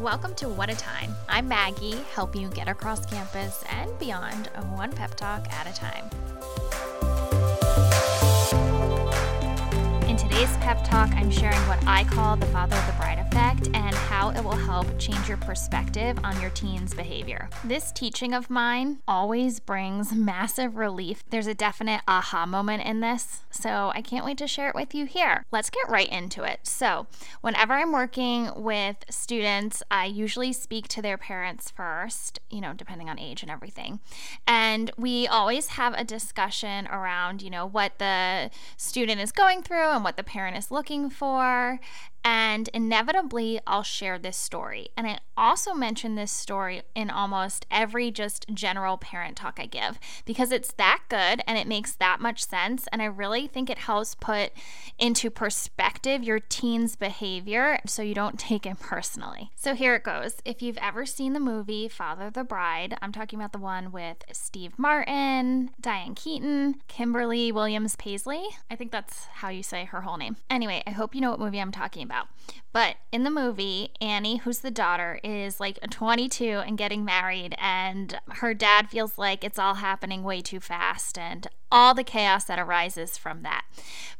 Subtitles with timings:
[0.00, 1.16] Welcome to What a Time.
[1.26, 6.04] I'm Maggie, helping you get across campus and beyond, one pep talk at a time.
[10.06, 13.94] In today's pep talk, I'm sharing what I call the father of the bride and
[13.94, 17.50] how it will help change your perspective on your teen's behavior.
[17.64, 21.22] This teaching of mine always brings massive relief.
[21.28, 24.94] There's a definite aha moment in this, so I can't wait to share it with
[24.94, 25.44] you here.
[25.52, 26.60] Let's get right into it.
[26.62, 27.08] So,
[27.42, 33.10] whenever I'm working with students, I usually speak to their parents first, you know, depending
[33.10, 34.00] on age and everything.
[34.46, 39.90] And we always have a discussion around, you know, what the student is going through
[39.90, 41.80] and what the parent is looking for.
[42.26, 44.88] And inevitably, I'll share this story.
[44.96, 50.00] And I also mention this story in almost every just general parent talk I give
[50.24, 52.88] because it's that good and it makes that much sense.
[52.90, 54.50] And I really think it helps put
[54.98, 59.52] into perspective your teen's behavior so you don't take it personally.
[59.54, 60.38] So here it goes.
[60.44, 64.24] If you've ever seen the movie Father the Bride, I'm talking about the one with
[64.32, 68.42] Steve Martin, Diane Keaton, Kimberly Williams Paisley.
[68.68, 70.38] I think that's how you say her whole name.
[70.50, 72.28] Anyway, I hope you know what movie I'm talking about about.
[72.72, 78.18] But in the movie, Annie, who's the daughter, is like 22 and getting married, and
[78.28, 82.58] her dad feels like it's all happening way too fast and all the chaos that
[82.58, 83.64] arises from that.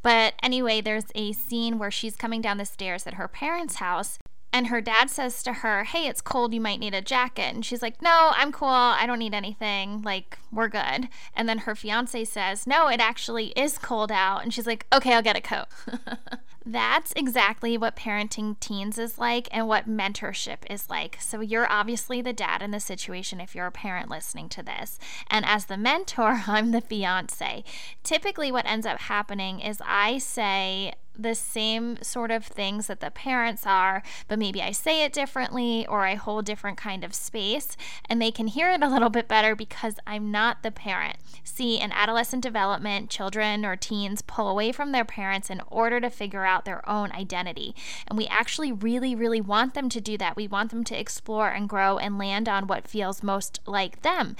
[0.03, 4.19] But anyway, there's a scene where she's coming down the stairs at her parents' house.
[4.53, 6.55] And her dad says to her, Hey, it's cold.
[6.55, 7.55] You might need a jacket.
[7.55, 8.69] And she's like, No, I'm cool.
[8.69, 10.01] I don't need anything.
[10.01, 11.09] Like, we're good.
[11.35, 14.43] And then her fiance says, No, it actually is cold out.
[14.43, 15.67] And she's like, Okay, I'll get a coat.
[16.69, 21.19] That's exactly what parenting teens is like and what mentorship is like.
[21.21, 24.99] So, you're obviously the dad in the situation if you're a parent listening to this.
[25.31, 27.63] And as the mentor, I'm the fiance.
[28.03, 33.11] Typically, what ends up happening is I say, the same sort of things that the
[33.11, 37.77] parents are, but maybe I say it differently or I hold different kind of space
[38.09, 41.17] and they can hear it a little bit better because I'm not the parent.
[41.45, 46.11] See, in adolescent development, children or teens pull away from their parents in order to
[46.11, 47.75] figure out their own identity.
[48.07, 50.37] And we actually really, really want them to do that.
[50.37, 54.37] We want them to explore and grow and land on what feels most like them.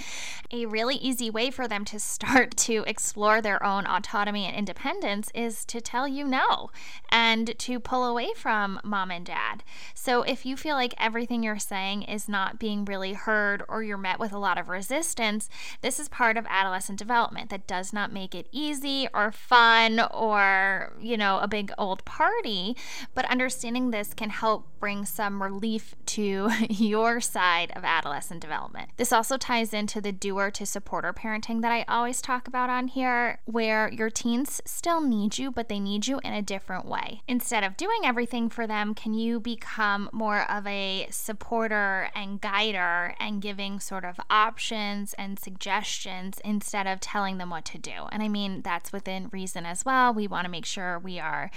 [0.51, 5.31] A really easy way for them to start to explore their own autonomy and independence
[5.33, 6.66] is to tell you no
[7.09, 9.63] and to pull away from mom and dad.
[9.93, 13.97] So if you feel like everything you're saying is not being really heard or you're
[13.97, 15.49] met with a lot of resistance,
[15.81, 20.93] this is part of adolescent development that does not make it easy or fun or,
[20.99, 22.75] you know, a big old party.
[23.15, 28.89] But understanding this can help bring some relief to your side of adolescent development.
[28.97, 32.87] This also ties into the doer to supporter parenting that I always talk about on
[32.87, 36.87] here, where your teens still need you, but they need you in a different different
[36.87, 37.21] way.
[37.27, 43.13] Instead of doing everything for them, can you become more of a supporter and guider
[43.19, 48.07] and giving sort of options and suggestions instead of telling them what to do?
[48.11, 50.15] And I mean, that's within reason as well.
[50.15, 51.51] We want to make sure we are,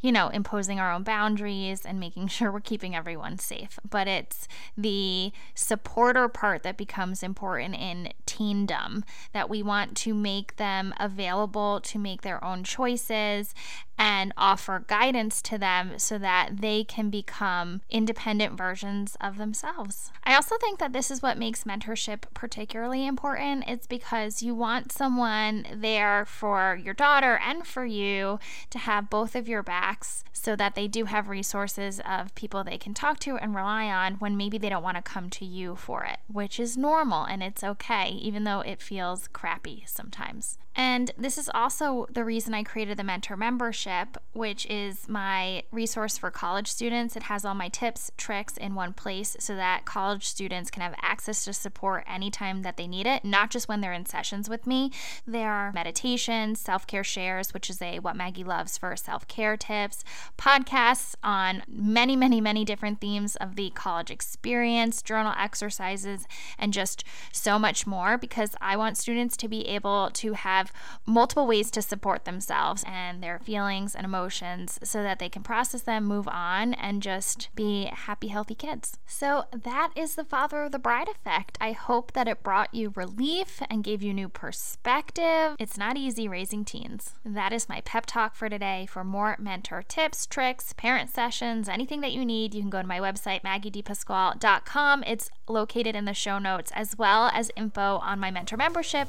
[0.00, 3.78] you know, imposing our own boundaries and making sure we're keeping everyone safe.
[3.88, 9.02] But it's the supporter part that becomes important in teendom
[9.34, 13.54] that we want to make them available to make their own choices
[13.98, 20.12] and offer guidance to them so that they can become independent versions of themselves.
[20.24, 23.64] I also think that this is what makes mentorship particularly important.
[23.66, 28.38] It's because you want someone there for your daughter and for you
[28.70, 32.78] to have both of your backs so that they do have resources of people they
[32.78, 35.76] can talk to and rely on when maybe they don't want to come to you
[35.76, 40.58] for it, which is normal and it's okay, even though it feels crappy sometimes.
[40.76, 46.18] And this is also the reason I created the mentor membership, which is my resource
[46.18, 47.16] for college students.
[47.16, 50.94] It has all my tips, tricks in one place so that college students can have
[51.00, 54.66] access to support anytime that they need it, not just when they're in sessions with
[54.66, 54.92] me.
[55.26, 59.56] There are meditations, self care shares, which is a What Maggie Loves for self care
[59.56, 60.04] tips,
[60.36, 66.26] podcasts on many, many, many different themes of the college experience, journal exercises,
[66.58, 67.02] and just
[67.32, 71.70] so much more because I want students to be able to have have multiple ways
[71.72, 76.28] to support themselves and their feelings and emotions so that they can process them, move
[76.28, 78.98] on, and just be happy, healthy kids.
[79.06, 81.58] So, that is the Father of the Bride effect.
[81.60, 85.56] I hope that it brought you relief and gave you new perspective.
[85.58, 87.14] It's not easy raising teens.
[87.24, 88.86] That is my pep talk for today.
[88.86, 92.88] For more mentor tips, tricks, parent sessions, anything that you need, you can go to
[92.88, 95.04] my website, maggiedipasquale.com.
[95.06, 99.08] It's located in the show notes as well as info on my mentor membership.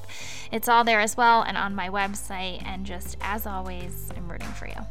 [0.51, 2.63] It's all there as well and on my website.
[2.65, 4.85] And just as always, I'm rooting for you.